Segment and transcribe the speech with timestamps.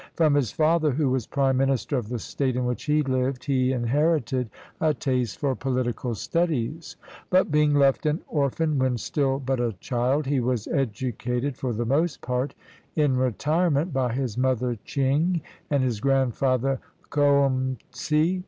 [0.15, 3.71] From his father, who was prime minister of the state in which he lived, he
[3.71, 6.95] inherited a taste for political studies;
[7.29, 11.85] but being left an orphan when still but a child, he was educated for the
[11.85, 12.55] most part
[12.95, 16.79] in retirement by his mother Ching and his grandfather
[17.11, 18.39] Coum tse.